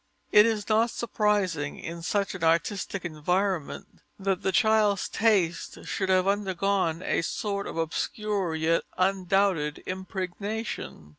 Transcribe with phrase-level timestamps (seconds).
[0.31, 6.27] It is not surprising in such an artistic environment, that the child's taste should have
[6.27, 11.09] undergone a sort of obscure, yet undoubted impregnation.